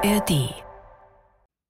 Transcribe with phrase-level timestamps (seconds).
[0.00, 0.54] ARD.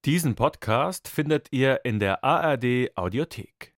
[0.05, 3.73] Diesen Podcast findet ihr in der ARD Audiothek.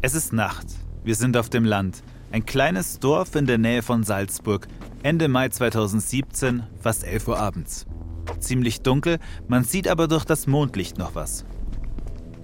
[0.00, 0.64] Es ist Nacht.
[1.04, 2.02] Wir sind auf dem Land.
[2.30, 4.66] Ein kleines Dorf in der Nähe von Salzburg.
[5.02, 7.84] Ende Mai 2017, fast 11 Uhr abends.
[8.38, 11.44] Ziemlich dunkel, man sieht aber durch das Mondlicht noch was.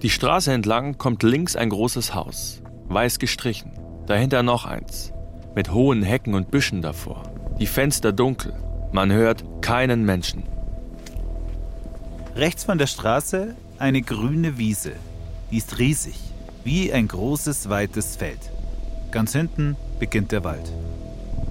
[0.03, 3.71] Die Straße entlang kommt links ein großes Haus, weiß gestrichen.
[4.05, 5.13] Dahinter noch eins,
[5.55, 7.23] mit hohen Hecken und Büschen davor.
[7.59, 8.68] Die Fenster dunkel.
[8.91, 10.43] Man hört keinen Menschen.
[12.35, 14.93] Rechts von der Straße eine grüne Wiese.
[15.51, 16.19] Die ist riesig,
[16.63, 18.39] wie ein großes, weites Feld.
[19.11, 20.71] Ganz hinten beginnt der Wald.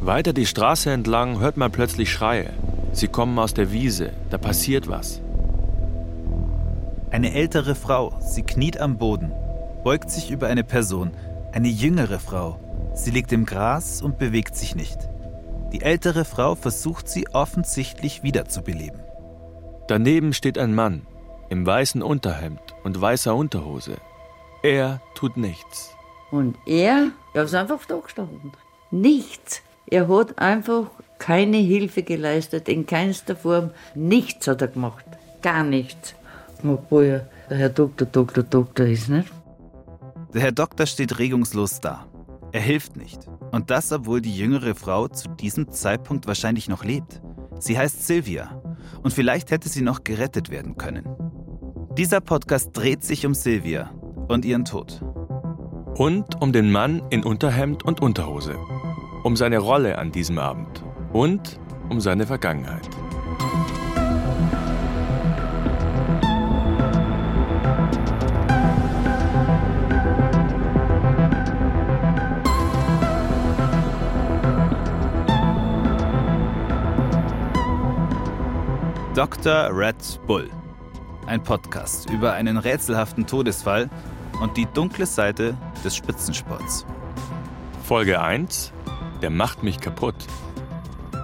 [0.00, 2.50] Weiter die Straße entlang hört man plötzlich Schreie.
[2.92, 5.20] Sie kommen aus der Wiese, da passiert was.
[7.10, 9.32] Eine ältere Frau, sie kniet am Boden,
[9.84, 11.12] beugt sich über eine Person,
[11.52, 12.58] eine jüngere Frau.
[12.94, 15.08] Sie liegt im Gras und bewegt sich nicht.
[15.72, 19.00] Die ältere Frau versucht sie offensichtlich wiederzubeleben.
[19.86, 21.06] Daneben steht ein Mann
[21.50, 23.96] im weißen Unterhemd und weißer Unterhose.
[24.62, 25.94] Er tut nichts.
[26.30, 28.52] Und er, er ist einfach da gestanden.
[28.90, 29.62] Nichts.
[29.86, 30.86] Er hat einfach
[31.18, 33.70] keine Hilfe geleistet, in keinster Form.
[33.94, 35.04] Nichts hat er gemacht.
[35.42, 36.14] Gar nichts.
[36.62, 39.32] Obwohl er der Herr Doktor, Doktor, Doktor ist, nicht?
[40.34, 42.06] Der Herr Doktor steht regungslos da.
[42.52, 43.28] Er hilft nicht.
[43.52, 47.20] Und das, obwohl die jüngere Frau zu diesem Zeitpunkt wahrscheinlich noch lebt.
[47.58, 48.62] Sie heißt Sylvia.
[49.02, 51.06] Und vielleicht hätte sie noch gerettet werden können.
[51.96, 53.90] Dieser Podcast dreht sich um Sylvia
[54.28, 55.02] und ihren Tod.
[55.96, 58.56] Und um den Mann in Unterhemd und Unterhose.
[59.24, 60.84] Um seine Rolle an diesem Abend.
[61.12, 61.58] Und
[61.90, 62.88] um seine Vergangenheit.
[79.18, 79.76] Dr.
[79.76, 79.96] Red
[80.28, 80.48] Bull.
[81.26, 83.90] Ein Podcast über einen rätselhaften Todesfall
[84.40, 86.86] und die dunkle Seite des Spitzensports.
[87.82, 88.72] Folge 1.
[89.20, 90.14] Der macht mich kaputt.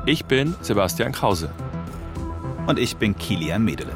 [0.06, 1.54] Ich bin Sebastian Krause.
[2.66, 3.92] Und ich bin Kilian Medele.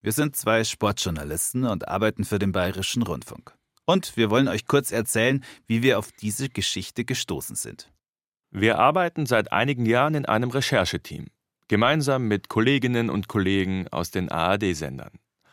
[0.00, 3.56] Wir sind zwei Sportjournalisten und arbeiten für den Bayerischen Rundfunk.
[3.86, 7.92] Und wir wollen euch kurz erzählen, wie wir auf diese Geschichte gestoßen sind.
[8.50, 11.26] Wir arbeiten seit einigen Jahren in einem Rechercheteam,
[11.68, 15.10] gemeinsam mit Kolleginnen und Kollegen aus den ARD-Sendern.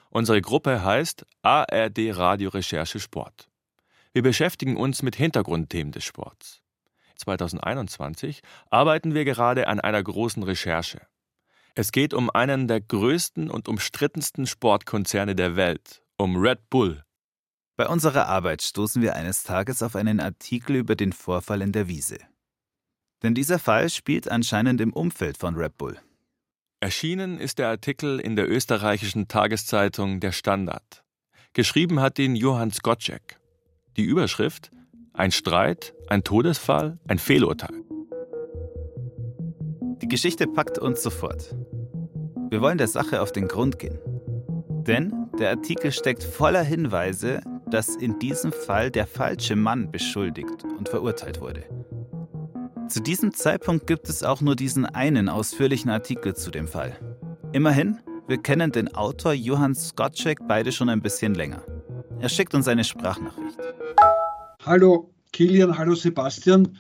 [0.10, 3.50] Unsere Gruppe heißt ARD Radio Recherche Sport.
[4.14, 6.62] Wir beschäftigen uns mit Hintergrundthemen des Sports.
[7.16, 11.02] 2021 arbeiten wir gerade an einer großen Recherche.
[11.76, 17.04] Es geht um einen der größten und umstrittensten Sportkonzerne der Welt, um Red Bull.
[17.82, 21.88] Bei unserer Arbeit stoßen wir eines Tages auf einen Artikel über den Vorfall in der
[21.88, 22.20] Wiese.
[23.24, 25.98] Denn dieser Fall spielt anscheinend im Umfeld von Red Bull.
[26.80, 31.04] Erschienen ist der Artikel in der österreichischen Tageszeitung Der Standard.
[31.54, 33.40] Geschrieben hat ihn Johann Skocek.
[33.98, 34.70] Die Überschrift
[35.14, 37.82] Ein Streit, ein Todesfall, ein Fehlurteil.
[40.04, 41.56] Die Geschichte packt uns sofort.
[42.52, 43.98] Wir wollen der Sache auf den Grund gehen.
[44.86, 47.42] Denn der Artikel steckt voller Hinweise,
[47.72, 51.64] dass in diesem Fall der falsche Mann beschuldigt und verurteilt wurde.
[52.88, 56.98] Zu diesem Zeitpunkt gibt es auch nur diesen einen ausführlichen Artikel zu dem Fall.
[57.54, 61.64] Immerhin, wir kennen den Autor Johann Skocek beide schon ein bisschen länger.
[62.20, 63.58] Er schickt uns eine Sprachnachricht.
[64.66, 66.78] Hallo Kilian, hallo Sebastian.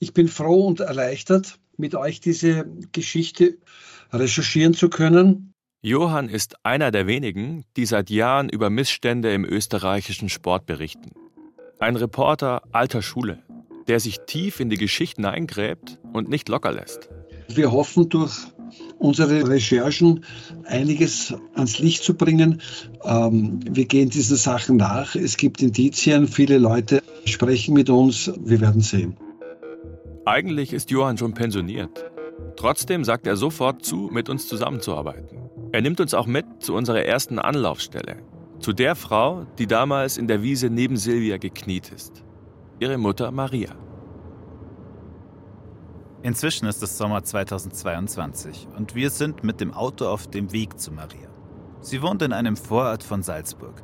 [0.00, 3.58] Ich bin froh und erleichtert, mit euch diese Geschichte
[4.12, 5.51] recherchieren zu können.
[5.84, 11.10] Johann ist einer der wenigen, die seit Jahren über Missstände im österreichischen Sport berichten.
[11.80, 13.42] Ein Reporter alter Schule,
[13.88, 17.08] der sich tief in die Geschichten eingräbt und nicht locker lässt.
[17.48, 18.32] Wir hoffen durch
[19.00, 20.24] unsere Recherchen
[20.66, 22.62] einiges ans Licht zu bringen.
[23.02, 25.16] Ähm, wir gehen diesen Sachen nach.
[25.16, 28.32] Es gibt Indizien, viele Leute sprechen mit uns.
[28.38, 29.16] Wir werden sehen.
[30.26, 32.04] Eigentlich ist Johann schon pensioniert.
[32.56, 35.38] Trotzdem sagt er sofort zu, mit uns zusammenzuarbeiten.
[35.72, 38.18] Er nimmt uns auch mit zu unserer ersten Anlaufstelle,
[38.60, 42.22] zu der Frau, die damals in der Wiese neben Silvia gekniet ist.
[42.78, 43.70] Ihre Mutter Maria.
[46.22, 50.92] Inzwischen ist es Sommer 2022 und wir sind mit dem Auto auf dem Weg zu
[50.92, 51.28] Maria.
[51.80, 53.82] Sie wohnt in einem Vorort von Salzburg.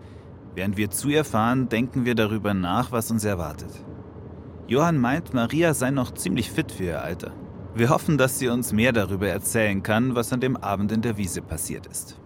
[0.55, 3.73] Während wir zu ihr fahren, denken wir darüber nach, was uns erwartet.
[4.69, 7.33] Johann meint, Maria sei noch ziemlich fit für ihr Alter.
[7.79, 11.17] Wir hoffen, dass sie uns mehr darüber erzählen kann, was an dem Abend in der
[11.17, 12.19] Wiese passiert ist.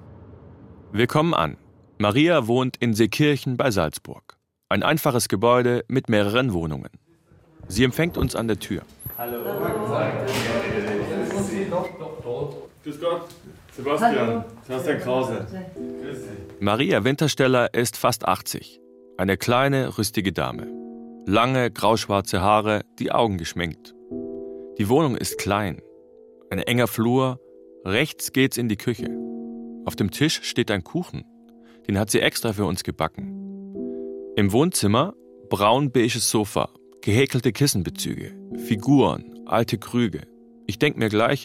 [0.92, 1.58] Wir kommen an.
[1.98, 4.38] Maria wohnt in Seekirchen bei Salzburg.
[4.70, 6.88] Ein einfaches Gebäude mit mehreren Wohnungen.
[7.68, 8.80] Sie empfängt uns an der Tür.
[9.18, 9.36] Hallo.
[12.82, 13.28] Grüß Gott.
[13.76, 14.16] Sebastian.
[14.16, 14.44] Hallo.
[14.66, 15.46] Sebastian Krause.
[16.60, 18.80] Maria Wintersteller ist fast 80.
[19.18, 20.66] Eine kleine, rüstige Dame.
[21.26, 23.94] Lange, grauschwarze Haare, die Augen geschminkt.
[24.78, 25.82] Die Wohnung ist klein.
[26.50, 27.40] Ein enger Flur.
[27.84, 29.10] Rechts geht's in die Küche.
[29.84, 31.24] Auf dem Tisch steht ein Kuchen.
[31.86, 33.38] Den hat sie extra für uns gebacken.
[34.36, 35.14] Im Wohnzimmer
[35.50, 36.70] braun-beiges Sofa,
[37.02, 38.32] gehäkelte Kissenbezüge,
[38.66, 40.22] Figuren, alte Krüge.
[40.66, 41.44] Ich denk mir gleich,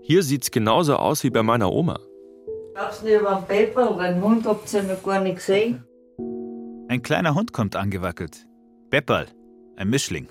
[0.00, 2.00] hier sieht's genauso aus wie bei meiner Oma.
[2.74, 3.98] Glaubst du nicht über den Pepper?
[3.98, 5.84] Den Hund habt ihr noch gar nicht gesehen.
[6.88, 8.46] Ein kleiner Hund kommt angewackelt.
[8.88, 9.26] Bepperl,
[9.76, 10.28] ein Mischling.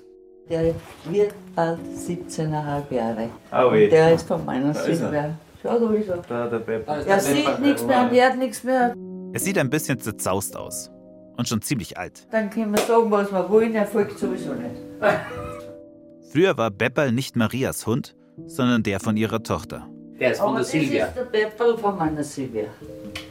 [0.48, 0.74] Der
[1.04, 3.28] wird bald 17,5 Jahre.
[3.52, 5.36] Oh, Und der ist von meiner Silber.
[5.62, 6.16] Schau, da ist er.
[6.28, 7.04] Da, der Bepperl.
[7.06, 8.94] Er sieht nichts mehr, er hört nichts mehr.
[9.32, 10.90] Er sieht ein bisschen zerzaust aus.
[11.36, 12.26] Und schon ziemlich alt.
[12.30, 14.76] Dann können wir sagen, was wir wollen, er folgt sowieso nicht.
[16.32, 18.14] Früher war Bepperl nicht Marias Hund,
[18.46, 19.86] sondern der von ihrer Tochter.
[20.18, 21.06] Der ist von Aber der Silvia.
[21.06, 22.64] Das ist der Bepperl von meiner Silvia.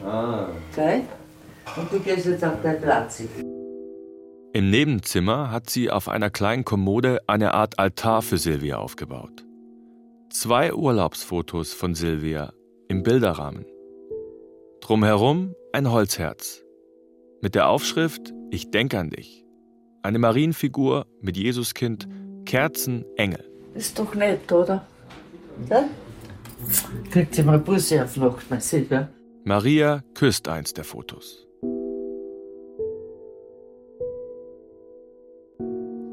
[0.04, 0.46] Ah.
[0.72, 1.02] Okay?
[1.76, 3.22] Und du gehst jetzt auf dein Platz.
[4.54, 9.46] Im Nebenzimmer hat sie auf einer kleinen Kommode eine Art Altar für Silvia aufgebaut.
[10.28, 12.52] Zwei Urlaubsfotos von Silvia
[12.86, 13.64] im Bilderrahmen.
[14.82, 16.62] Drumherum ein Holzherz.
[17.40, 19.46] Mit der Aufschrift Ich denke an dich.
[20.02, 22.06] Eine Marienfigur mit Jesuskind,
[22.44, 23.48] Kerzen, Engel.
[23.72, 24.86] Ist doch nett, oder?
[25.70, 25.88] Ja?
[27.10, 29.08] Kriegt sie mal Busse auf Nacht, mein Silvia?
[29.44, 31.46] Maria küsst eins der Fotos.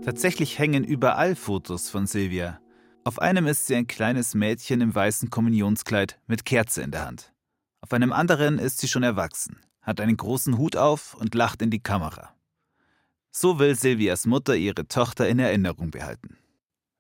[0.04, 2.60] Tatsächlich hängen überall Fotos von Silvia.
[3.04, 7.34] Auf einem ist sie ein kleines Mädchen im weißen Kommunionskleid mit Kerze in der Hand.
[7.82, 11.70] Auf einem anderen ist sie schon erwachsen, hat einen großen Hut auf und lacht in
[11.70, 12.34] die Kamera.
[13.32, 16.38] So will Silvias Mutter ihre Tochter in Erinnerung behalten.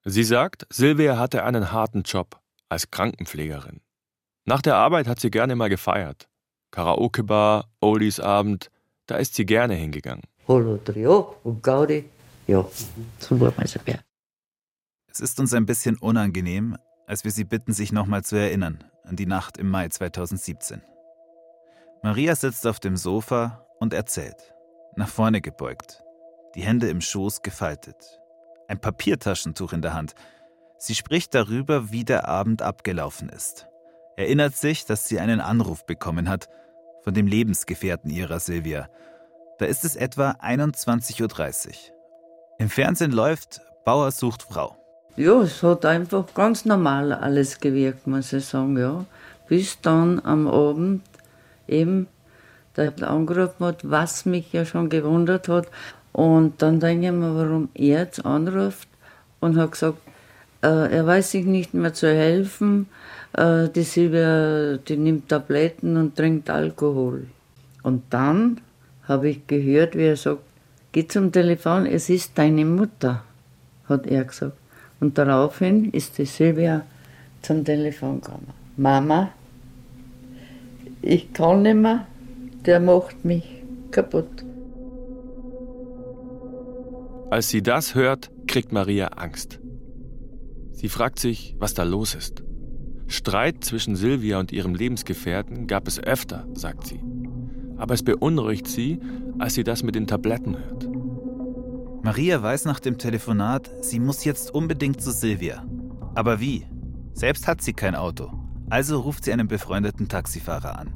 [0.03, 3.81] Sie sagt, Silvia hatte einen harten Job als Krankenpflegerin.
[4.45, 6.27] Nach der Arbeit hat sie gerne mal gefeiert.
[6.71, 8.69] Karaoke-Bar, Oldies-Abend,
[9.07, 10.23] da ist sie gerne hingegangen.
[10.47, 12.05] Holo Trio und Gaudi,
[12.49, 12.65] ja,
[13.19, 13.99] zum Burmeisterbär.
[15.07, 19.15] Es ist uns ein bisschen unangenehm, als wir sie bitten, sich nochmal zu erinnern an
[19.15, 20.81] die Nacht im Mai 2017.
[22.03, 24.53] Maria sitzt auf dem Sofa und erzählt,
[24.95, 26.03] nach vorne gebeugt,
[26.55, 28.19] die Hände im Schoß gefaltet,
[28.67, 30.13] ein Papiertaschentuch in der Hand.
[30.77, 33.67] Sie spricht darüber, wie der Abend abgelaufen ist,
[34.15, 36.49] erinnert sich, dass sie einen Anruf bekommen hat
[37.03, 38.89] von dem Lebensgefährten ihrer Silvia.
[39.57, 41.98] Da ist es etwa 21.30 Uhr.
[42.59, 44.75] Im Fernsehen läuft Bauer sucht Frau.
[45.15, 49.05] Ja, es hat einfach ganz normal alles gewirkt, muss ich sagen, ja.
[49.47, 51.01] Bis dann am Abend
[51.69, 52.07] eben
[52.75, 55.67] der angerufen hat, was mich ja schon gewundert hat.
[56.11, 58.89] Und dann denke ich mir, warum er jetzt anruft
[59.39, 59.99] und hat gesagt,
[60.61, 62.89] äh, er weiß sich nicht mehr zu helfen,
[63.37, 67.27] äh, die Silvia, die nimmt Tabletten und trinkt Alkohol.
[67.83, 68.59] Und dann
[69.07, 70.43] habe ich gehört, wie er sagt,
[70.91, 73.23] geh zum Telefon, es ist deine Mutter,
[73.87, 74.57] hat er gesagt.
[74.99, 76.85] Und daraufhin ist die Silvia
[77.41, 78.47] zum Telefon gekommen.
[78.77, 79.31] Mama,
[81.01, 82.05] ich kann nicht mehr,
[82.65, 83.45] der macht mich
[83.91, 84.43] kaputt.
[87.29, 89.59] Als sie das hört, kriegt Maria Angst.
[90.71, 92.43] Sie fragt sich, was da los ist.
[93.07, 97.01] Streit zwischen Silvia und ihrem Lebensgefährten gab es öfter, sagt sie.
[97.79, 98.99] Aber es beunruhigt sie,
[99.39, 100.87] als sie das mit den Tabletten hört.
[102.03, 105.65] Maria weiß nach dem Telefonat, sie muss jetzt unbedingt zu Silvia.
[106.15, 106.65] Aber wie?
[107.13, 108.31] Selbst hat sie kein Auto.
[108.69, 110.93] Also ruft sie einen befreundeten Taxifahrer an.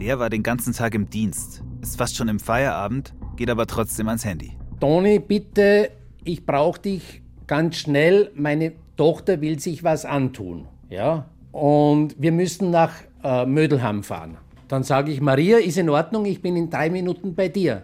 [0.00, 4.08] Der war den ganzen Tag im Dienst, ist fast schon im Feierabend, geht aber trotzdem
[4.08, 4.52] ans Handy.
[4.80, 5.90] Toni, bitte,
[6.24, 8.30] ich brauche dich ganz schnell.
[8.34, 10.66] Meine Tochter will sich was antun.
[10.90, 11.26] Ja?
[11.52, 12.92] Und wir müssen nach
[13.22, 14.36] äh, Mödelham fahren.
[14.68, 17.82] Dann sage ich, Maria, ist in Ordnung, ich bin in drei Minuten bei dir.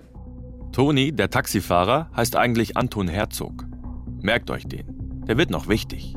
[0.72, 3.66] Toni, der Taxifahrer, heißt eigentlich Anton Herzog.
[4.20, 5.22] Merkt euch den.
[5.28, 6.14] Der wird noch wichtig.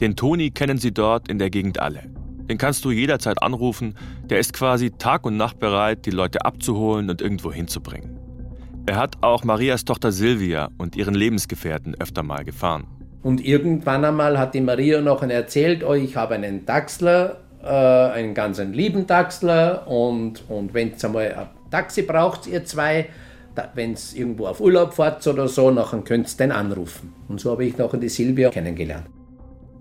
[0.00, 2.10] Den Toni kennen Sie dort in der Gegend alle.
[2.48, 3.94] Den kannst du jederzeit anrufen.
[4.24, 8.18] Der ist quasi Tag und Nacht bereit, die Leute abzuholen und irgendwo hinzubringen.
[8.86, 12.86] Er hat auch Marias Tochter Silvia und ihren Lebensgefährten öfter mal gefahren.
[13.22, 18.34] Und irgendwann einmal hat die Maria noch erzählt, oh, ich habe einen Dachsler, äh, einen
[18.34, 23.08] ganz lieben Dachsler und, und wenn es einmal Taxi braucht ihr zwei.
[23.74, 27.12] Wenn es irgendwo auf Urlaub fahrt oder so, nachher könnt ihr den anrufen.
[27.28, 29.06] Und so habe ich nachher die Silvia kennengelernt.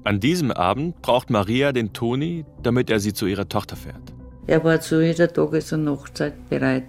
[0.04, 4.14] An diesem Abend braucht Maria den Toni, damit er sie zu ihrer Tochter fährt.
[4.48, 6.84] Er war zu jeder Tages- und Nachtzeit bereit.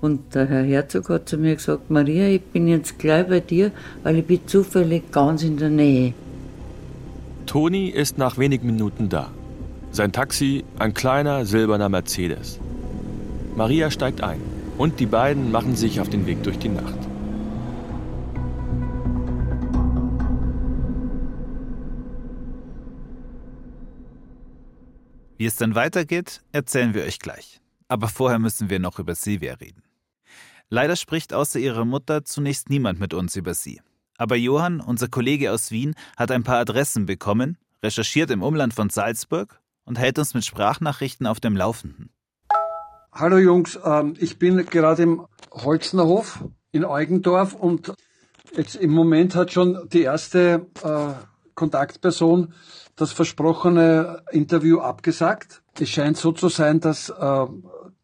[0.00, 3.72] Und der Herr Herzog hat zu mir gesagt, Maria, ich bin jetzt gleich bei dir,
[4.02, 6.12] weil ich bin zufällig ganz in der Nähe.
[7.46, 9.30] Toni ist nach wenigen Minuten da.
[9.90, 12.60] Sein Taxi ein kleiner silberner Mercedes.
[13.56, 14.40] Maria steigt ein
[14.76, 16.98] und die beiden machen sich auf den Weg durch die Nacht.
[25.38, 27.60] Wie es dann weitergeht, erzählen wir euch gleich.
[27.86, 29.82] Aber vorher müssen wir noch über Silvia reden.
[30.68, 33.80] Leider spricht außer ihrer Mutter zunächst niemand mit uns über sie.
[34.18, 38.90] Aber Johann, unser Kollege aus Wien, hat ein paar Adressen bekommen, recherchiert im Umland von
[38.90, 42.10] Salzburg und hält uns mit Sprachnachrichten auf dem Laufenden.
[43.10, 47.94] Hallo Jungs, ähm, ich bin gerade im Holznerhof in Eugendorf und
[48.54, 51.14] jetzt im Moment hat schon die erste äh,
[51.54, 52.52] Kontaktperson
[52.96, 55.62] das versprochene Interview abgesagt.
[55.80, 57.46] Es scheint so zu sein, dass äh,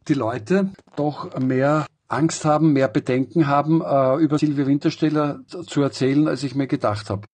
[0.09, 6.29] die Leute doch mehr Angst haben, mehr Bedenken haben, äh, über Silvia Wintersteller zu erzählen,
[6.29, 7.27] als ich mir gedacht habe.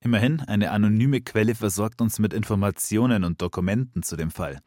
[0.00, 4.60] Immerhin, eine anonyme Quelle versorgt uns mit Informationen und Dokumenten zu dem Fall.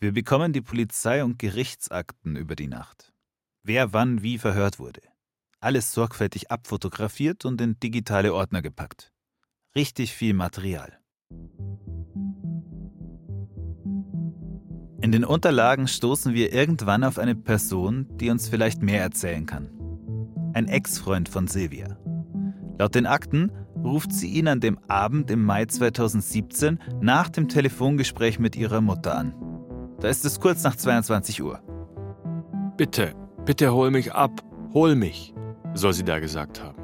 [0.00, 3.12] Wir bekommen die Polizei- und Gerichtsakten über die Nacht.
[3.62, 5.02] Wer wann wie verhört wurde.
[5.60, 9.12] Alles sorgfältig abfotografiert und in digitale Ordner gepackt.
[9.74, 10.98] Richtig viel Material.
[15.00, 19.70] In den Unterlagen stoßen wir irgendwann auf eine Person, die uns vielleicht mehr erzählen kann.
[20.54, 21.98] Ein Ex-Freund von Silvia.
[22.78, 23.50] Laut den Akten
[23.84, 29.16] ruft sie ihn an dem Abend im Mai 2017 nach dem Telefongespräch mit ihrer Mutter
[29.16, 29.34] an.
[30.00, 31.60] Da ist es kurz nach 22 Uhr.
[32.76, 34.42] Bitte, bitte hol mich ab,
[34.72, 35.34] hol mich,
[35.74, 36.78] soll sie da gesagt haben.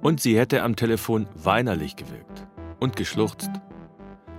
[0.00, 2.46] Und sie hätte am Telefon weinerlich gewirkt
[2.78, 3.50] und geschluchzt.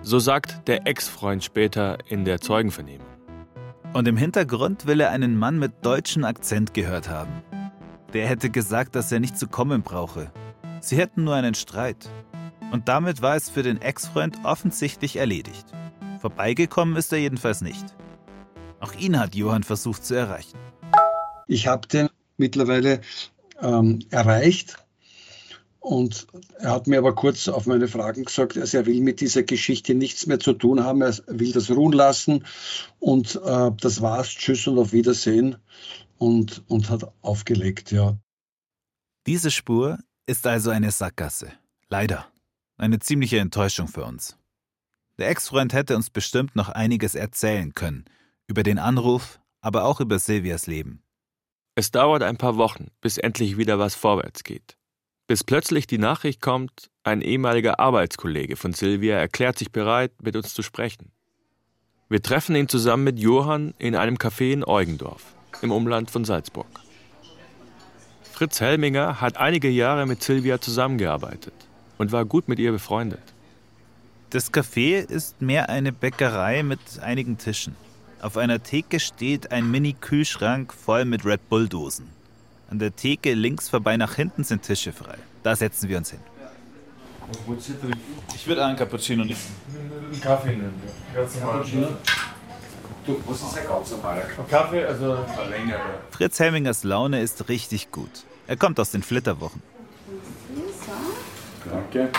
[0.02, 3.08] So sagt der Ex-Freund später in der Zeugenvernehmung.
[3.94, 7.44] Und im Hintergrund will er einen Mann mit deutschem Akzent gehört haben.
[8.14, 10.32] Der hätte gesagt, dass er nicht zu kommen brauche.
[10.82, 12.10] Sie hätten nur einen Streit.
[12.72, 15.66] Und damit war es für den Ex-Freund offensichtlich erledigt.
[16.22, 17.86] Vorbeigekommen ist er jedenfalls nicht.
[18.80, 20.58] Auch ihn hat Johann versucht zu erreichen.
[21.48, 23.02] Ich habe den mittlerweile
[23.62, 24.78] ähm, erreicht
[25.80, 26.28] und
[26.60, 29.96] er hat mir aber kurz auf meine Fragen gesagt, also er will mit dieser Geschichte
[29.96, 32.46] nichts mehr zu tun haben, er will das ruhen lassen
[33.00, 35.58] und äh, das war's, tschüss und auf Wiedersehen
[36.18, 38.18] und, und hat aufgelegt, ja.
[39.26, 39.98] Diese Spur
[40.30, 41.52] ist also eine Sackgasse.
[41.90, 42.28] Leider.
[42.78, 44.38] Eine ziemliche Enttäuschung für uns.
[45.18, 48.06] Der Ex-Freund hätte uns bestimmt noch einiges erzählen können.
[48.48, 51.04] Über den Anruf, aber auch über Silvias Leben.
[51.76, 54.80] Es dauert ein paar Wochen, bis endlich wieder was vorwärts geht
[55.30, 60.56] bis plötzlich die Nachricht kommt, ein ehemaliger Arbeitskollege von Silvia erklärt sich bereit, mit uns
[60.56, 61.12] zu sprechen.
[62.10, 66.66] Wir treffen ihn zusammen mit Johann in einem Café in Eugendorf, im Umland von Salzburg.
[68.40, 71.52] Fritz Helminger hat einige Jahre mit Silvia zusammengearbeitet
[71.98, 73.20] und war gut mit ihr befreundet.
[74.30, 77.76] Das Café ist mehr eine Bäckerei mit einigen Tischen.
[78.22, 82.08] Auf einer Theke steht ein Mini-Kühlschrank voll mit Red Bull-Dosen.
[82.70, 85.18] An der Theke links vorbei nach hinten sind Tische frei.
[85.44, 86.22] Da setzen wir uns hin.
[88.34, 89.38] Ich würde einen Cappuccino nehmen.
[90.14, 90.82] Einen Kaffee nehmen.
[91.14, 91.90] Cappuccino.
[93.06, 94.86] Du, was ist ein ganz normaler Kaffee?
[94.86, 96.00] also ein längerer.
[96.12, 98.24] Fritz Helmingers Laune ist richtig gut.
[98.50, 99.62] Er kommt aus den Flitterwochen.
[101.72, 102.10] Danke.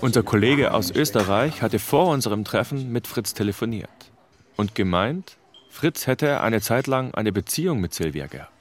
[0.00, 3.90] Unser Kollege aus Österreich hatte vor unserem Treffen mit Fritz telefoniert
[4.56, 5.36] und gemeint,
[5.68, 8.57] Fritz hätte eine Zeit lang eine Beziehung mit Silvia gehabt.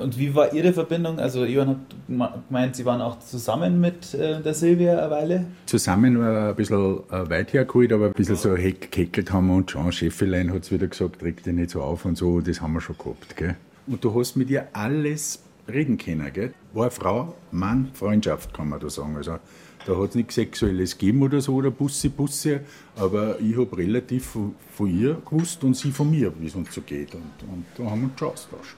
[0.00, 1.18] Und wie war Ihre Verbindung?
[1.18, 5.46] Also Johann hat gemeint, Sie waren auch zusammen mit äh, der Silvia eine Weile?
[5.66, 9.70] Zusammen war ein bisschen äh, weit hergeholt, aber ein bisschen so gekeckelt haben wir uns
[9.70, 9.92] schon.
[9.92, 12.80] Schäffelein hat es wieder gesagt, reg dich nicht so auf und so, das haben wir
[12.80, 13.36] schon gehabt.
[13.36, 13.56] Gell?
[13.86, 16.30] Und du hast mit ihr alles reden können.
[16.32, 16.54] Gell?
[16.72, 19.16] War Frau, Mann, Freundschaft, kann man da sagen.
[19.16, 19.38] Also
[19.86, 22.60] da hat es nichts Sexuelles gegeben oder so, oder Busse, Busse,
[22.96, 26.74] aber ich habe relativ von, von, ihr gewusst und sie von mir, wie es uns
[26.74, 27.14] so geht.
[27.14, 27.22] Und,
[27.52, 28.76] und da haben wir uns schon austauscht.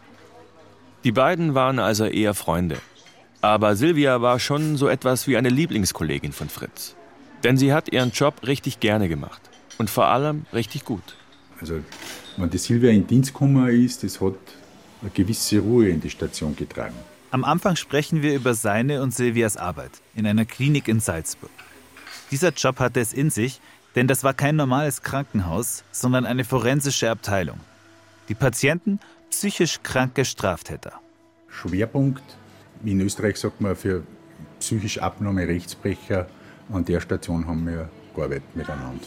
[1.07, 2.79] Die beiden waren also eher Freunde.
[3.41, 6.97] Aber Silvia war schon so etwas wie eine Lieblingskollegin von Fritz.
[7.45, 9.41] Denn sie hat ihren Job richtig gerne gemacht.
[9.79, 11.15] Und vor allem richtig gut.
[11.61, 11.75] Also,
[12.37, 14.35] wenn die Silvia in Dienst gekommen ist, das hat
[15.01, 16.97] eine gewisse Ruhe in die Station getragen.
[17.31, 21.53] Am Anfang sprechen wir über seine und Silvias Arbeit in einer Klinik in Salzburg.
[22.33, 23.61] Dieser Job hatte es in sich,
[23.95, 27.61] denn das war kein normales Krankenhaus, sondern eine forensische Abteilung.
[28.29, 28.99] Die Patienten
[29.37, 30.95] psychisch kranke Straftäter.
[31.49, 32.23] Schwerpunkt,
[32.83, 34.03] in Österreich sagt man für
[34.61, 36.27] psychisch abnorme Rechtsbrecher,
[36.73, 39.05] an der Station haben wir gearbeitet miteinander.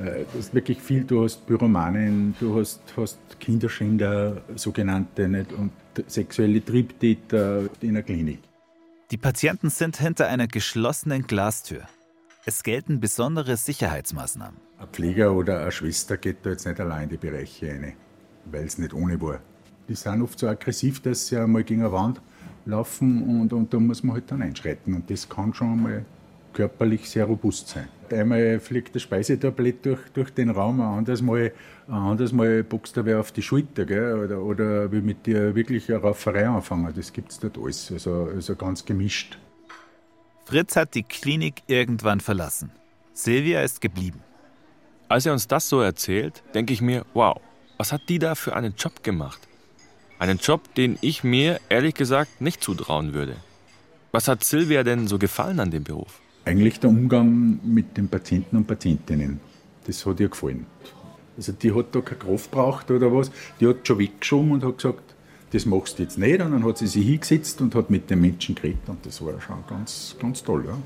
[0.00, 1.02] Äh, das ist wirklich viel.
[1.02, 5.52] Du hast Pyromanen, du hast, hast Kinderschänder, sogenannte, nicht?
[5.52, 5.72] und
[6.06, 8.38] sexuelle Triebtäter in der Klinik.
[9.10, 11.82] Die Patienten sind hinter einer geschlossenen Glastür.
[12.46, 14.60] Es gelten besondere Sicherheitsmaßnahmen.
[14.78, 17.94] Ein Pfleger oder eine Schwester geht da jetzt nicht allein in die Bereiche rein,
[18.44, 19.40] weil es nicht ohne war.
[19.88, 22.20] Die sind oft so aggressiv, dass sie einmal gegen eine Wand
[22.64, 24.94] laufen und, und da muss man halt dann einschreiten.
[24.94, 26.04] Und das kann schon einmal
[26.52, 27.88] körperlich sehr robust sein.
[28.10, 31.52] Einmal fliegt das Speisetablett durch, durch den Raum, ein anderes Mal,
[31.88, 34.18] ein anderes Mal boxt er wer auf die Schulter gell?
[34.18, 36.92] Oder, oder will mit dir wirklich eine Rauferei anfangen.
[36.94, 39.38] Das gibt es dort alles, also, also ganz gemischt.
[40.44, 42.70] Fritz hat die Klinik irgendwann verlassen.
[43.14, 44.20] Silvia ist geblieben.
[45.08, 47.40] Als er uns das so erzählt, denke ich mir, wow,
[47.82, 49.40] was hat die da für einen Job gemacht?
[50.20, 53.34] Einen Job, den ich mir ehrlich gesagt nicht zutrauen würde.
[54.12, 56.20] Was hat Silvia denn so gefallen an dem Beruf?
[56.44, 59.40] Eigentlich der Umgang mit den Patienten und Patientinnen.
[59.84, 60.64] Das hat ihr gefallen.
[61.36, 63.32] Also die hat da keine Kraft braucht oder was.
[63.58, 65.02] Die hat schon weggeschoben und hat gesagt,
[65.50, 66.40] das machst du jetzt nicht.
[66.40, 69.40] Und dann hat sie sich hingesetzt und hat mit den Menschen geredet und das war
[69.40, 70.66] schon ganz, ganz toll.
[70.68, 70.78] Ja.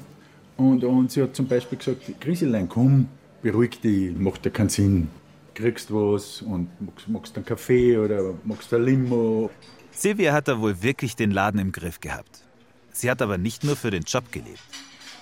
[0.56, 3.08] Und, und sie hat zum Beispiel gesagt, Griselein, komm,
[3.42, 5.08] beruhig dich, macht ja keinen Sinn.
[5.56, 9.50] Kriegst was und magst, magst einen Kaffee oder magst ein Limo.
[9.90, 12.44] Silvia hat da wohl wirklich den Laden im Griff gehabt.
[12.92, 14.60] Sie hat aber nicht nur für den Job gelebt.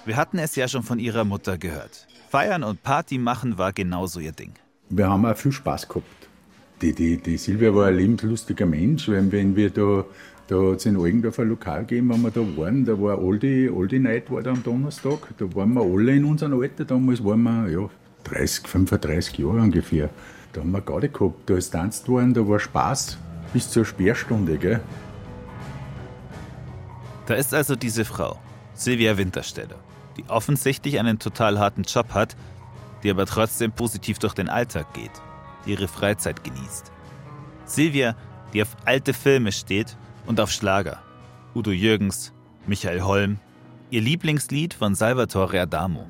[0.05, 2.09] Wir hatten es ja schon von ihrer Mutter gehört.
[2.31, 4.55] Feiern und Party machen war genauso ihr Ding.
[4.88, 6.29] Wir haben auch viel Spaß gehabt.
[6.83, 9.09] Die, die, die Silvia war ein lebenslustiger Mensch.
[9.09, 10.05] Wenn, wenn wir da,
[10.49, 13.71] da hat es in Algendorf ein Lokal gegeben, wenn wir da waren, da war Oldie,
[13.71, 15.29] Oldie Night war da am Donnerstag.
[15.38, 17.88] Da waren wir alle in unserem Alter, damals waren wir ja,
[18.25, 20.11] 30, 35 Jahre ungefähr.
[20.52, 23.19] Da haben wir Gaudi gehabt, da ist tanzt worden, da war Spaß
[23.52, 24.57] bis zur Sperrstunde.
[24.59, 24.81] Gell?
[27.26, 28.38] Da ist also diese Frau,
[28.75, 29.76] Silvia Wintersteller
[30.16, 32.37] die offensichtlich einen total harten Job hat,
[33.02, 35.11] die aber trotzdem positiv durch den Alltag geht,
[35.66, 36.93] die ihre Freizeit genießt.
[37.66, 38.16] Silvia,
[38.52, 39.96] die auf alte Filme steht
[40.27, 41.03] und auf Schlager.
[41.55, 42.33] Udo Jürgens,
[42.66, 43.38] Michael Holm,
[43.90, 46.09] ihr Lieblingslied von Salvatore Adamo.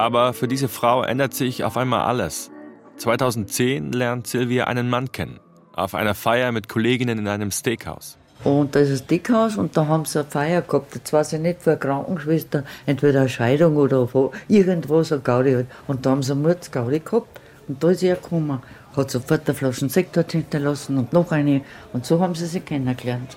[0.00, 2.50] Aber für diese Frau ändert sich auf einmal alles.
[2.96, 5.40] 2010 lernt Silvia einen Mann kennen
[5.80, 8.18] auf einer Feier mit Kolleginnen in einem Steakhouse.
[8.44, 10.94] Und da ist ein Steakhouse und da haben sie eine Feier gehabt.
[10.94, 14.08] Jetzt weiß ich nicht, für eine Krankenschwester, entweder eine Scheidung oder
[14.48, 15.52] irgendwo so Gaudi.
[15.52, 15.66] Halt.
[15.86, 18.62] Und da haben sie einen Gaudi gehabt und da ist er gekommen.
[18.96, 21.62] Hat sofort eine Flasche Sekt dort hinterlassen und noch eine.
[21.92, 23.36] Und so haben sie sich kennengelernt.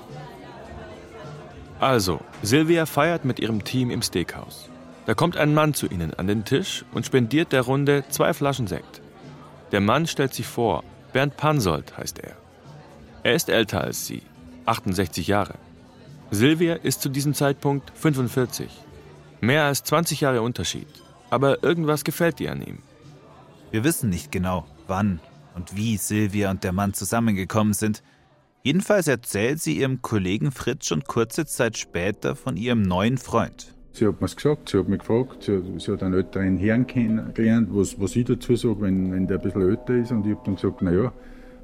[1.80, 4.70] Also, Silvia feiert mit ihrem Team im Steakhouse.
[5.06, 8.68] Da kommt ein Mann zu ihnen an den Tisch und spendiert der Runde zwei Flaschen
[8.68, 9.02] Sekt.
[9.72, 12.36] Der Mann stellt sich vor, Bernd Pansold heißt er.
[13.24, 14.22] Er ist älter als sie,
[14.66, 15.56] 68 Jahre.
[16.32, 18.70] Silvia ist zu diesem Zeitpunkt 45.
[19.42, 20.88] Mehr als 20 Jahre Unterschied.
[21.30, 22.80] Aber irgendwas gefällt ihr an ihm.
[23.72, 25.20] Wir wissen nicht genau, wann
[25.56, 28.04] und wie Silvia und der Mann zusammengekommen sind.
[28.64, 33.73] Jedenfalls erzählt sie ihrem Kollegen Fritz schon kurze Zeit später von ihrem neuen Freund.
[33.96, 36.88] Sie hat mir gesagt, sie hat mich gefragt, sie hat, sie hat einen älteren Herrn
[36.88, 40.12] kennengelernt, was, was ich dazu sage, wenn, wenn der ein bisschen älter ist.
[40.12, 41.14] Und ich habe dann gesagt, naja,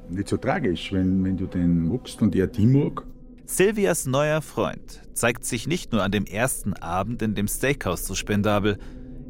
[0.10, 3.04] nicht so tragisch, wenn, wenn du den magst und er die mag.
[3.46, 8.14] Silvias neuer Freund zeigt sich nicht nur an dem ersten Abend in dem Steakhouse so
[8.14, 8.78] spendabel,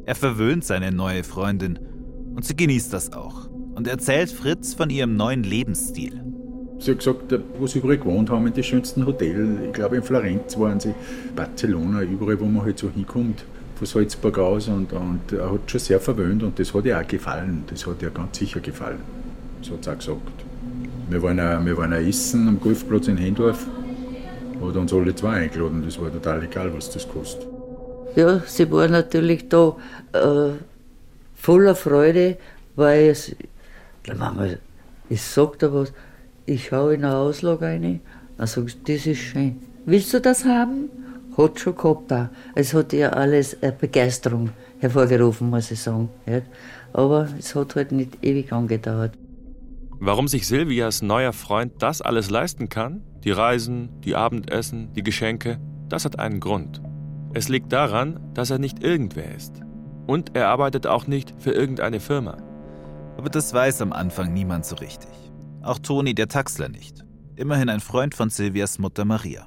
[0.04, 1.78] er verwöhnt seine neue Freundin
[2.34, 6.22] und sie genießt das auch und erzählt Fritz von ihrem neuen Lebensstil.
[6.80, 9.60] Sie hat gesagt, wo sie überall gewohnt haben, in den schönsten Hotels.
[9.66, 10.94] Ich glaube, in Florenz waren sie,
[11.36, 13.44] Barcelona, überall, wo man halt so hinkommt,
[13.76, 14.68] von Salzburg aus.
[14.68, 17.64] Und, und er hat schon sehr verwöhnt und das hat ihr auch gefallen.
[17.68, 19.00] Das hat ihr ganz sicher gefallen.
[19.60, 20.44] So hat sie auch gesagt.
[21.10, 23.66] Wir waren auch, wir waren auch essen am Golfplatz in Hendorf.
[24.62, 25.82] Hat uns alle zwei eingeladen.
[25.84, 27.46] Das war total egal, was das kostet.
[28.16, 29.76] Ja, sie war natürlich da
[30.12, 30.52] äh,
[31.34, 32.38] voller Freude,
[32.74, 33.34] weil es,
[35.10, 35.92] ich sag da was,
[36.46, 38.00] ich schaue in eine Auslage rein,
[38.38, 39.56] sagst du, das ist schön.
[39.86, 40.90] Willst du das haben?
[41.36, 42.26] Hat schon gehabt auch.
[42.54, 46.08] Es hat ja alles eine Begeisterung hervorgerufen, muss ich sagen.
[46.92, 49.12] Aber es hat halt nicht ewig angedauert.
[50.00, 55.58] Warum sich Silvias neuer Freund das alles leisten kann, die Reisen, die Abendessen, die Geschenke,
[55.88, 56.80] das hat einen Grund.
[57.34, 59.60] Es liegt daran, dass er nicht irgendwer ist.
[60.06, 62.38] Und er arbeitet auch nicht für irgendeine Firma.
[63.16, 65.10] Aber das weiß am Anfang niemand so richtig.
[65.62, 67.04] Auch Toni der Taxler nicht.
[67.36, 69.46] Immerhin ein Freund von Silvias Mutter Maria.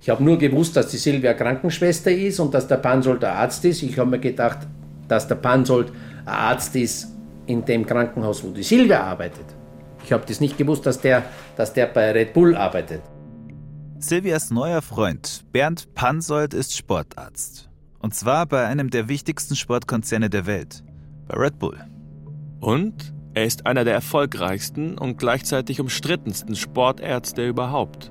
[0.00, 3.64] Ich habe nur gewusst, dass die Silvia Krankenschwester ist und dass der Pansold der Arzt
[3.64, 3.82] ist.
[3.82, 4.58] Ich habe mir gedacht,
[5.08, 5.90] dass der Pansold
[6.24, 7.08] ein Arzt ist
[7.46, 9.46] in dem Krankenhaus, wo die Silvia arbeitet.
[10.04, 11.24] Ich habe das nicht gewusst, dass der,
[11.56, 13.02] dass der bei Red Bull arbeitet.
[13.98, 17.68] Silvias neuer Freund Bernd Pansold ist Sportarzt.
[17.98, 20.84] Und zwar bei einem der wichtigsten Sportkonzerne der Welt,
[21.26, 21.78] bei Red Bull.
[22.60, 28.10] Und er ist einer der erfolgreichsten und gleichzeitig umstrittensten Sportärzte überhaupt.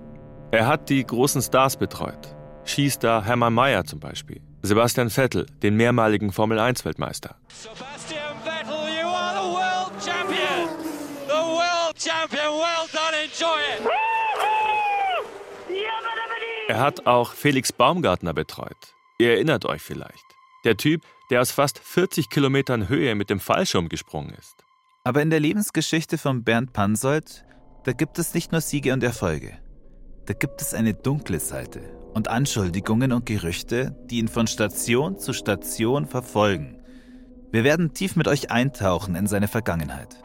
[0.51, 2.33] Er hat die großen Stars betreut.
[2.63, 4.39] Skistar Hermann Mayer zum Beispiel.
[4.61, 7.35] Sebastian Vettel, den mehrmaligen Formel-1-Weltmeister.
[7.49, 10.69] Sebastian Vettel, you are the world champion!
[11.27, 13.85] The world champion, well done, enjoy it!
[16.69, 18.77] Er hat auch Felix Baumgartner betreut.
[19.19, 20.23] Ihr erinnert euch vielleicht.
[20.63, 24.66] Der Typ, der aus fast 40 Kilometern Höhe mit dem Fallschirm gesprungen ist.
[25.07, 27.45] Aber in der Lebensgeschichte von Bernd Pansold,
[27.85, 29.57] da gibt es nicht nur Siege und Erfolge.
[30.25, 31.79] Da gibt es eine dunkle Seite
[32.13, 36.81] und Anschuldigungen und Gerüchte, die ihn von Station zu Station verfolgen.
[37.53, 40.21] Wir werden tief mit euch eintauchen in seine Vergangenheit.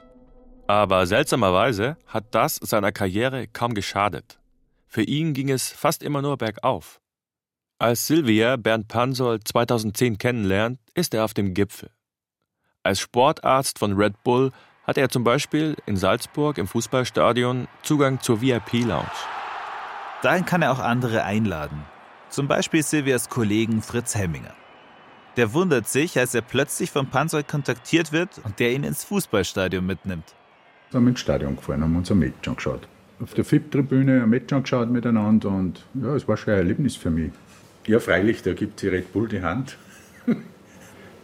[0.66, 4.40] Aber seltsamerweise hat das seiner Karriere kaum geschadet.
[4.88, 7.00] Für ihn ging es fast immer nur bergauf.
[7.78, 11.90] Als Silvia Bernd Pansold 2010 kennenlernt, ist er auf dem Gipfel.
[12.82, 14.50] Als Sportarzt von Red Bull
[14.84, 19.06] hat er zum Beispiel in Salzburg im Fußballstadion Zugang zur VIP-Lounge.
[20.22, 21.82] Dahin kann er auch andere einladen.
[22.28, 24.54] Zum Beispiel Silvias Kollegen Fritz Hemminger.
[25.36, 29.84] Der wundert sich, als er plötzlich von Pansold kontaktiert wird und der ihn ins Fußballstadion
[29.84, 30.34] mitnimmt.
[30.90, 32.86] Wir sind ins Stadion gefahren, haben uns ein Match angeschaut.
[33.22, 37.10] Auf der FIP-Tribüne ein Match angeschaut miteinander und ja, es war schon ein Erlebnis für
[37.10, 37.32] mich.
[37.86, 39.76] Ja, freilich, da gibt sie Red Bull die Hand.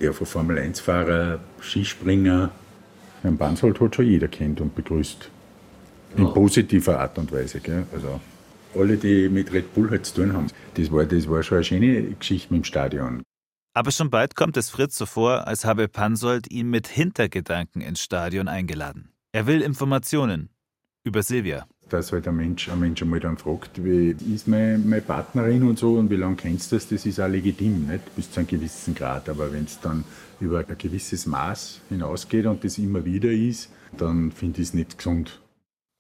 [0.01, 2.51] ja, von Formel-1-Fahrer, Skispringer,
[3.23, 5.31] Herrn Bansold hat schon jeder kennt und begrüßt.
[6.17, 6.31] In ja.
[6.31, 7.61] positiver Art und Weise.
[7.61, 7.87] Gell?
[7.93, 8.21] Also
[8.75, 10.47] alle, die mit Red Bull halt zu tun haben.
[10.75, 13.23] Das war, das war schon eine schöne Geschichte mit dem Stadion.
[13.75, 18.01] Aber schon bald kommt es Fritz so vor, als habe Pansold ihn mit Hintergedanken ins
[18.01, 19.13] Stadion eingeladen.
[19.33, 20.51] Er will Informationen
[21.05, 21.67] über Silvia.
[21.89, 25.79] Dass halt ein Mensch, ein Mensch einmal dann fragt, wie ist meine, meine Partnerin und
[25.79, 28.15] so und wie lange kennst du das, das ist auch legitim, nicht?
[28.15, 29.29] bis zu einem gewissen Grad.
[29.29, 30.05] Aber wenn es dann
[30.41, 34.99] über ein gewisses Maß hinausgeht und das immer wieder ist, dann finde ich es nicht
[34.99, 35.41] gesund.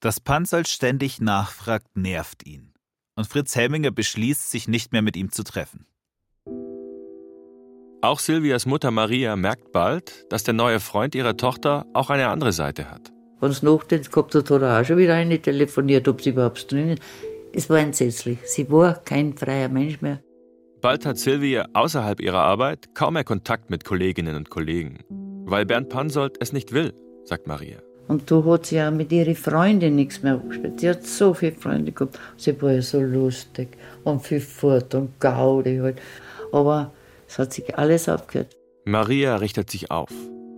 [0.00, 2.72] Dass Pansold ständig nachfragt, nervt ihn.
[3.16, 5.86] Und Fritz Helminger beschließt, sich nicht mehr mit ihm zu treffen.
[8.00, 12.52] Auch Silvias Mutter Maria merkt bald, dass der neue Freund ihrer Tochter auch eine andere
[12.52, 13.10] Seite hat.
[13.40, 16.70] Wenn es Nachtdienst gehabt hat, hat er auch schon wieder eine telefoniert, ob sie überhaupt
[16.70, 17.02] drin ist.
[17.52, 18.38] Es war entsetzlich.
[18.44, 20.20] Sie war kein freier Mensch mehr.
[20.80, 24.98] Bald hat Silvia außerhalb ihrer Arbeit kaum mehr Kontakt mit Kolleginnen und Kollegen,
[25.44, 27.78] weil Bernd Pansold es nicht will, sagt Maria.
[28.06, 30.80] Und da hat sie auch mit ihren Freunden nichts mehr abgespielt.
[30.80, 32.18] Sie hat so viele Freunde gehabt.
[32.36, 33.68] Sie war ja so lustig
[34.04, 36.00] und viel fort und Gaudi halt.
[36.52, 36.92] Aber
[37.28, 38.56] es hat sich alles aufgehört.
[38.84, 40.10] Maria richtet sich auf.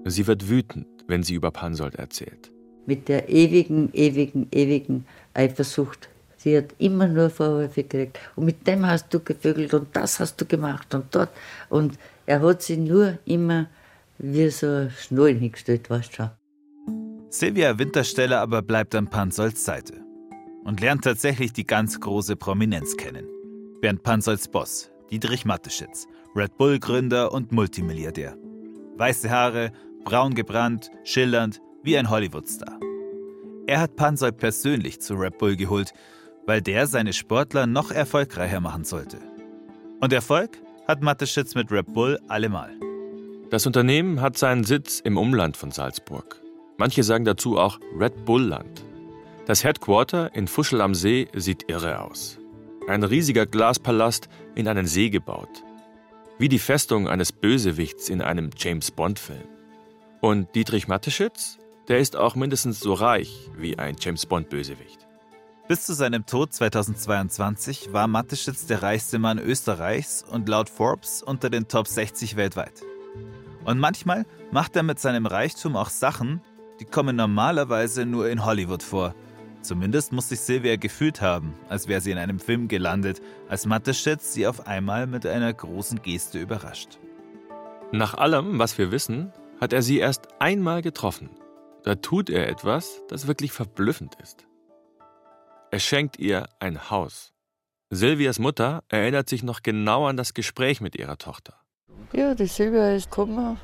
[0.04, 2.52] Sie wird wütend, wenn sie über Pansold erzählt.
[2.86, 6.08] Mit der ewigen, ewigen, ewigen Eifersucht
[6.42, 8.18] Sie hat immer nur Vorwürfe gekriegt.
[8.34, 11.28] Und mit dem hast du gevögelt und das hast du gemacht und dort.
[11.68, 13.66] Und er hat sie nur immer
[14.16, 16.30] wie so ein Schnallen hingestellt, weißt du.
[17.28, 20.00] Silvia Wintersteller aber bleibt an Pansolds Seite
[20.64, 23.26] und lernt tatsächlich die ganz große Prominenz kennen.
[23.82, 28.34] Bernd Pansolds Boss, Dietrich Matteschitz, Red Bull-Gründer und Multimilliardär.
[28.96, 29.72] Weiße Haare,
[30.04, 32.78] braun gebrannt, schillernd, wie ein Hollywood-Star.
[33.66, 35.92] Er hat Pansold persönlich zu Red Bull geholt,
[36.46, 39.18] weil der seine Sportler noch erfolgreicher machen sollte.
[40.00, 42.72] Und Erfolg hat Mateschitz mit Red Bull allemal.
[43.50, 46.40] Das Unternehmen hat seinen Sitz im Umland von Salzburg.
[46.78, 48.84] Manche sagen dazu auch Red Bull Land.
[49.46, 52.38] Das Headquarter in Fuschel am See sieht irre aus.
[52.88, 55.62] Ein riesiger Glaspalast in einen See gebaut.
[56.38, 59.46] Wie die Festung eines Bösewichts in einem James Bond-Film.
[60.20, 61.59] Und Dietrich Mateschitz,
[61.90, 65.08] der ist auch mindestens so reich wie ein James Bond-Bösewicht.
[65.66, 71.50] Bis zu seinem Tod 2022 war Mateschitz der reichste Mann Österreichs und laut Forbes unter
[71.50, 72.84] den Top 60 weltweit.
[73.64, 76.40] Und manchmal macht er mit seinem Reichtum auch Sachen,
[76.78, 79.16] die kommen normalerweise nur in Hollywood vor.
[79.60, 84.32] Zumindest muss sich Silvia gefühlt haben, als wäre sie in einem Film gelandet, als Mateschitz
[84.32, 87.00] sie auf einmal mit einer großen Geste überrascht.
[87.90, 91.30] Nach allem, was wir wissen, hat er sie erst einmal getroffen.
[91.82, 94.46] Da tut er etwas, das wirklich verblüffend ist.
[95.70, 97.32] Er schenkt ihr ein Haus.
[97.90, 101.54] Silvias Mutter erinnert sich noch genau an das Gespräch mit ihrer Tochter.
[102.12, 103.56] Ja, die Silvia ist gekommen,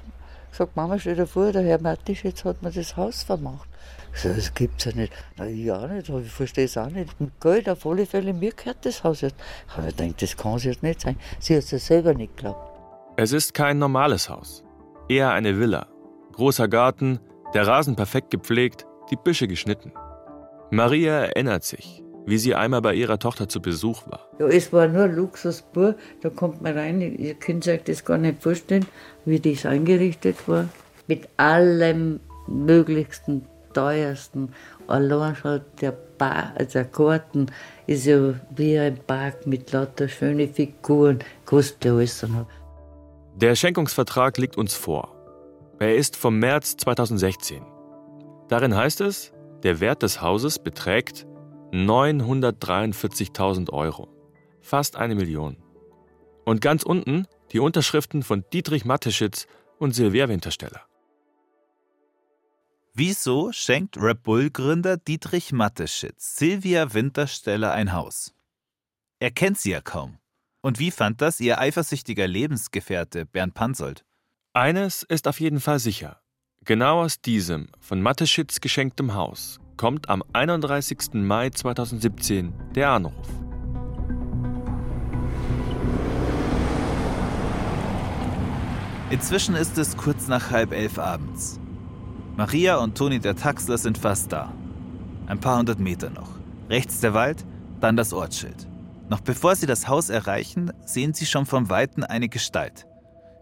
[0.51, 3.69] sagt, Mama, stell dir vor, der Herr Mattisch, jetzt hat mir das Haus vermacht.
[4.15, 5.13] Ich sage, das gibt's ja nicht.
[5.37, 7.21] Na, ich auch nicht, ich verstehe es auch nicht.
[7.21, 9.37] Mit Geld, auf alle Fälle, mir gehört das Haus jetzt.
[9.77, 11.19] Aber ich denke, das kann es jetzt nicht sein.
[11.39, 12.81] Sie hat es ja selber nicht geglaubt.
[13.17, 14.65] Es ist kein normales Haus.
[15.09, 15.87] Eher eine Villa.
[16.33, 17.21] Großer Garten,
[17.55, 19.93] der Rasen perfekt gepflegt, die Büsche geschnitten.
[20.71, 22.03] Maria erinnert sich.
[22.27, 24.29] wie sie einmal bei ihrer Tochter zu Besuch war.
[24.39, 28.43] Ja, es war nur Luxusbur, da kommt man rein, ihr könnt euch das gar nicht
[28.43, 28.85] vorstellen,
[29.25, 30.69] wie das eingerichtet war.
[31.07, 34.53] Mit allem Möglichsten, Teuersten.
[34.89, 37.47] Allein schon der, Bar, also der Garten
[37.87, 42.47] ist ja wie ein Park mit lauter schönen Figuren, kostet ja alles noch.
[43.37, 45.16] Der Schenkungsvertrag liegt uns vor.
[45.79, 47.63] Er ist vom März 2016.
[48.49, 51.27] Darin heißt es, der Wert des Hauses beträgt
[51.73, 54.09] 943.000 Euro.
[54.63, 55.59] Fast eine Million.
[56.47, 59.47] Und ganz unten die Unterschriften von Dietrich Mateschitz
[59.79, 60.81] und Silvia Wintersteller.
[62.95, 68.35] Wieso schenkt Red Bull-Gründer Dietrich Mateschitz Silvia Wintersteller ein Haus?
[69.19, 70.17] Er kennt sie ja kaum.
[70.63, 74.06] Und wie fand das ihr eifersüchtiger Lebensgefährte Bernd Pansold?
[74.57, 76.17] Eines ist auf jeden Fall sicher.
[76.65, 81.13] Genau aus diesem von Mateschitz geschenktem Haus kommt am 31.
[81.13, 83.29] Mai 2017 der Anruf.
[89.11, 91.61] Inzwischen ist es kurz nach halb elf abends.
[92.39, 94.55] Maria und Toni der Taxler sind fast da.
[95.27, 96.31] Ein paar hundert Meter noch.
[96.71, 97.45] Rechts der Wald,
[97.81, 98.67] dann das Ortsschild.
[99.11, 102.87] Noch bevor sie das Haus erreichen, sehen sie schon vom Weiten eine Gestalt.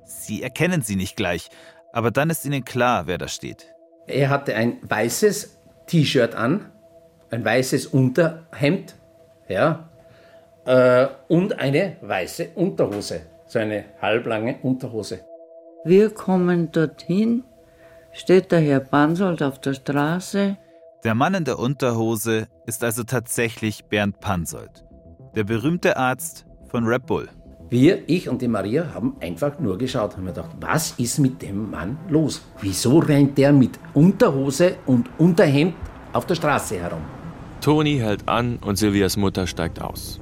[0.05, 1.49] Sie erkennen sie nicht gleich,
[1.93, 3.75] aber dann ist ihnen klar, wer da steht.
[4.07, 6.71] Er hatte ein weißes T-Shirt an,
[7.31, 8.97] ein weißes Unterhemd,
[9.49, 9.89] ja,
[10.67, 15.21] äh, und eine weiße Unterhose, so eine halblange Unterhose.
[15.85, 17.45] Wir kommen dorthin,
[18.13, 20.57] steht der Herr Pansold auf der Straße.
[21.05, 24.85] Der Mann in der Unterhose ist also tatsächlich Bernd Pansold,
[25.35, 27.29] der berühmte Arzt von Red Bull.
[27.71, 31.41] Wir, ich und die Maria, haben einfach nur geschaut, haben wir gedacht, was ist mit
[31.41, 32.43] dem Mann los?
[32.61, 35.75] Wieso rennt der mit Unterhose und Unterhemd
[36.13, 37.01] auf der Straße herum?
[37.61, 40.21] Toni hält an und Silvias Mutter steigt aus.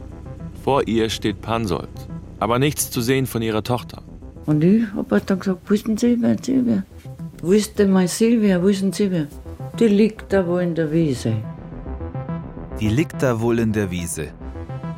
[0.62, 1.90] Vor ihr steht Pansold,
[2.38, 4.02] aber nichts zu sehen von ihrer Tochter.
[4.46, 6.84] Und ich habe dann gesagt, wo ist denn Silvia, Silvia?
[7.42, 9.26] Wo ist denn meine Silvia, wo ist denn Silvia?
[9.78, 11.34] Die liegt da wohl in der Wiese.
[12.78, 14.28] Die liegt da wohl in der Wiese.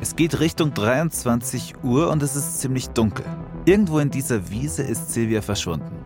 [0.05, 3.25] Es geht Richtung 23 Uhr und es ist ziemlich dunkel.
[3.65, 5.97] Irgendwo in dieser Wiese ist Silvia verschwunden.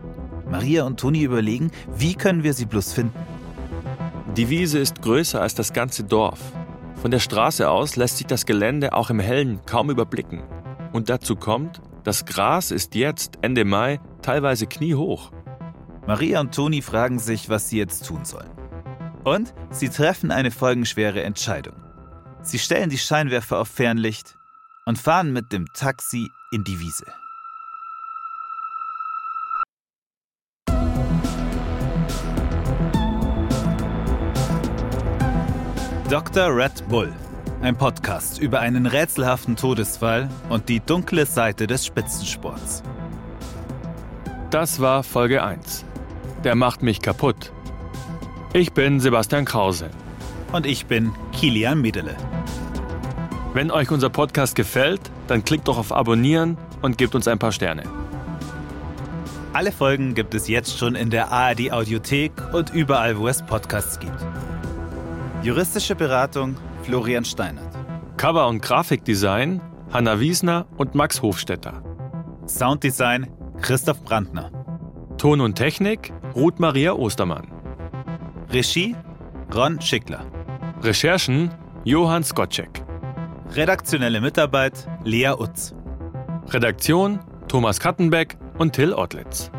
[0.50, 3.18] Maria und Toni überlegen, wie können wir sie bloß finden.
[4.38, 6.40] Die Wiese ist größer als das ganze Dorf.
[7.02, 10.44] Von der Straße aus lässt sich das Gelände auch im Hellen kaum überblicken.
[10.92, 15.30] Und dazu kommt, das Gras ist jetzt, Ende Mai, teilweise kniehoch.
[16.06, 18.48] Maria und Toni fragen sich, was sie jetzt tun sollen.
[19.24, 21.89] Und sie treffen eine folgenschwere Entscheidung.
[22.42, 24.36] Sie stellen die Scheinwerfer auf Fernlicht
[24.86, 27.06] und fahren mit dem Taxi in die Wiese.
[36.08, 36.48] Dr.
[36.56, 37.12] Red Bull,
[37.62, 42.82] ein Podcast über einen rätselhaften Todesfall und die dunkle Seite des Spitzensports.
[44.50, 45.84] Das war Folge 1.
[46.42, 47.52] Der macht mich kaputt.
[48.52, 49.90] Ich bin Sebastian Krause.
[50.52, 52.16] Und ich bin Kilian Miedele.
[53.54, 57.52] Wenn euch unser Podcast gefällt, dann klickt doch auf Abonnieren und gebt uns ein paar
[57.52, 57.84] Sterne.
[59.52, 63.98] Alle Folgen gibt es jetzt schon in der ARD Audiothek und überall, wo es Podcasts
[63.98, 64.24] gibt.
[65.42, 67.74] Juristische Beratung Florian Steinert.
[68.16, 69.60] Cover- und Grafikdesign
[69.92, 71.82] Hanna Wiesner und Max Hofstetter.
[72.46, 73.28] Sounddesign
[73.60, 74.52] Christoph Brandner.
[75.18, 77.48] Ton und Technik Ruth Maria Ostermann.
[78.52, 78.94] Regie
[79.52, 80.24] Ron Schickler.
[80.82, 81.50] Recherchen
[81.84, 82.82] Johann Skocek.
[83.50, 85.74] Redaktionelle Mitarbeit Lea Utz.
[86.48, 89.50] Redaktion Thomas Kattenbeck und Till Ottlitz.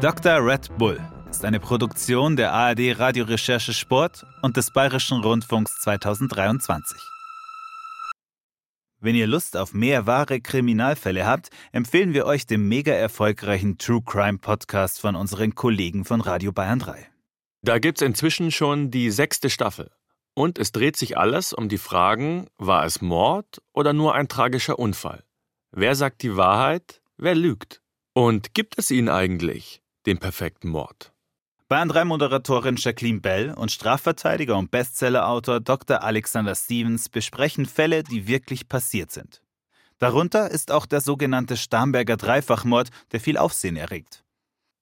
[0.00, 0.42] Dr.
[0.42, 0.98] Red Bull
[1.28, 6.98] ist eine Produktion der ARD Radiorecherche Sport und des Bayerischen Rundfunks 2023.
[8.98, 14.00] Wenn ihr Lust auf mehr wahre Kriminalfälle habt, empfehlen wir euch den mega erfolgreichen True
[14.02, 17.06] Crime Podcast von unseren Kollegen von Radio Bayern 3.
[17.60, 19.90] Da gibt's inzwischen schon die sechste Staffel.
[20.40, 24.78] Und es dreht sich alles um die Fragen, war es Mord oder nur ein tragischer
[24.78, 25.22] Unfall?
[25.70, 27.02] Wer sagt die Wahrheit?
[27.18, 27.82] Wer lügt?
[28.14, 31.12] Und gibt es ihn eigentlich, den perfekten Mord?
[31.68, 36.02] Bayern 3 Moderatorin Jacqueline Bell und Strafverteidiger und Bestsellerautor Dr.
[36.02, 39.42] Alexander Stevens besprechen Fälle, die wirklich passiert sind.
[39.98, 44.24] Darunter ist auch der sogenannte Starnberger Dreifachmord, der viel Aufsehen erregt.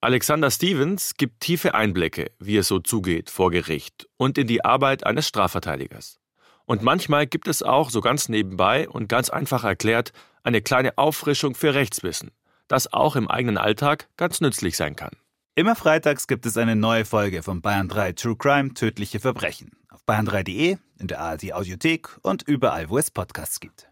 [0.01, 5.05] Alexander Stevens gibt tiefe Einblicke, wie es so zugeht vor Gericht und in die Arbeit
[5.05, 6.21] eines Strafverteidigers.
[6.67, 10.13] Und manchmal gibt es auch, so ganz nebenbei und ganz einfach erklärt,
[10.45, 12.31] eine kleine Auffrischung für Rechtswissen,
[12.69, 15.17] das auch im eigenen Alltag ganz nützlich sein kann.
[15.57, 20.05] Immer freitags gibt es eine neue Folge von Bayern 3 True Crime Tödliche Verbrechen Auf
[20.05, 23.88] bayern3.de, in der ARD Audiothek und überall, wo es Podcasts gibt.